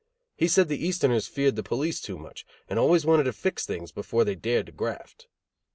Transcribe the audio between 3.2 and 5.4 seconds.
to fix things before they dared to graft.